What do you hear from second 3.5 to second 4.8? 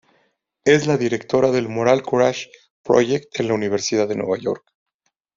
Universidad de Nueva York.